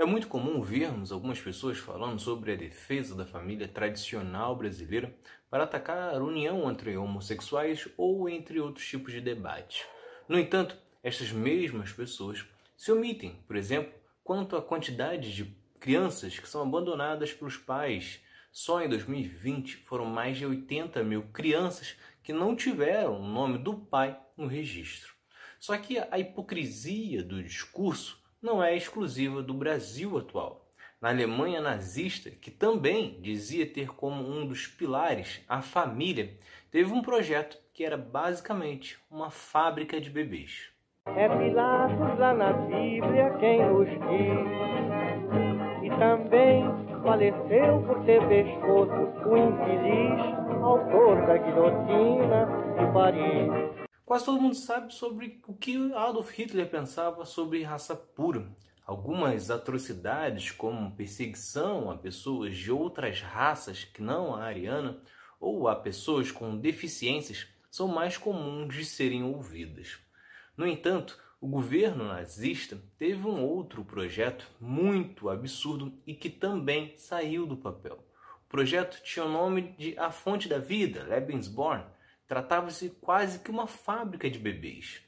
[0.00, 5.14] É muito comum vermos algumas pessoas falando sobre a defesa da família tradicional brasileira
[5.50, 9.84] para atacar a união entre homossexuais ou entre outros tipos de debate.
[10.26, 12.46] No entanto, estas mesmas pessoas
[12.78, 13.92] se omitem, por exemplo,
[14.24, 18.22] quanto à quantidade de crianças que são abandonadas pelos pais.
[18.50, 23.74] Só em 2020 foram mais de 80 mil crianças que não tiveram o nome do
[23.74, 25.12] pai no registro.
[25.58, 30.66] Só que a hipocrisia do discurso não é exclusiva do Brasil atual.
[31.00, 36.38] Na Alemanha nazista, que também dizia ter como um dos pilares a família,
[36.70, 40.68] teve um projeto que era basicamente uma fábrica de bebês.
[41.06, 44.40] É Pilatos lá na Bíblia quem nos diz,
[45.82, 46.64] e também
[47.02, 48.92] faleceu por ter pescoço
[49.26, 52.46] o infeliz autor da guilhotina
[52.78, 53.79] de Paris.
[54.10, 58.52] Quase todo mundo sabe sobre o que Adolf Hitler pensava sobre raça pura.
[58.84, 65.00] Algumas atrocidades, como perseguição a pessoas de outras raças que não a ariana
[65.38, 70.00] ou a pessoas com deficiências, são mais comuns de serem ouvidas.
[70.56, 77.46] No entanto, o governo nazista teve um outro projeto muito absurdo e que também saiu
[77.46, 78.04] do papel.
[78.44, 81.84] O projeto tinha o nome de A Fonte da Vida, Lebensborn,
[82.30, 85.02] Tratava-se quase que uma fábrica de bebês.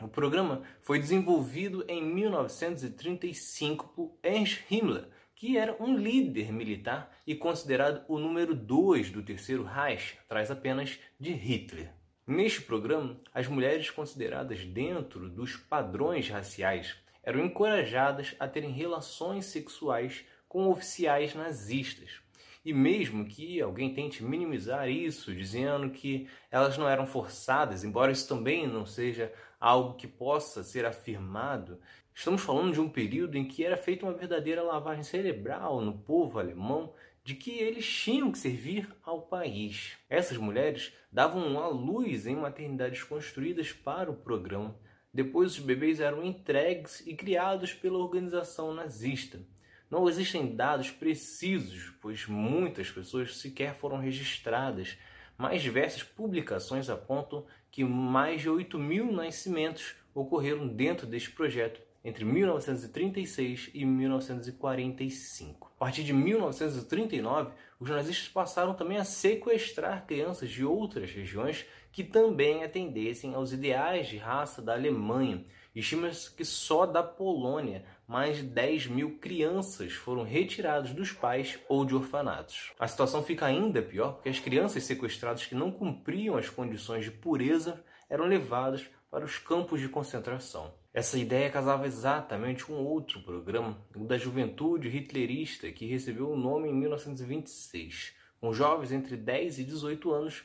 [0.00, 7.34] O programa foi desenvolvido em 1935 por Ernst Himmler, que era um líder militar e
[7.34, 11.92] considerado o número 2 do Terceiro Reich, atrás apenas de Hitler.
[12.24, 16.94] Neste programa, as mulheres consideradas dentro dos padrões raciais
[17.24, 22.20] eram encorajadas a terem relações sexuais com oficiais nazistas,
[22.64, 28.26] e mesmo que alguém tente minimizar isso, dizendo que elas não eram forçadas, embora isso
[28.26, 31.78] também não seja algo que possa ser afirmado,
[32.14, 36.38] estamos falando de um período em que era feita uma verdadeira lavagem cerebral no povo
[36.38, 39.96] alemão de que eles tinham que servir ao país.
[40.08, 44.78] Essas mulheres davam à luz em maternidades construídas para o programa.
[45.12, 49.40] Depois os bebês eram entregues e criados pela organização nazista.
[49.90, 54.96] Não existem dados precisos, pois muitas pessoas sequer foram registradas,
[55.36, 62.24] mas diversas publicações apontam que mais de 8 mil nascimentos ocorreram dentro deste projeto entre
[62.24, 65.72] 1936 e 1945.
[65.74, 71.64] A partir de 1939, os nazistas passaram também a sequestrar crianças de outras regiões
[71.94, 75.44] que também atendessem aos ideais de raça da Alemanha.
[75.72, 81.84] Estima-se que só da Polônia mais de 10 mil crianças foram retiradas dos pais ou
[81.84, 82.72] de orfanatos.
[82.80, 87.12] A situação fica ainda pior porque as crianças sequestradas que não cumpriam as condições de
[87.12, 87.80] pureza
[88.10, 90.74] eram levadas para os campos de concentração.
[90.92, 96.68] Essa ideia casava exatamente com outro programa, o da juventude hitlerista, que recebeu o nome
[96.68, 100.44] em 1926, com jovens entre 10 e 18 anos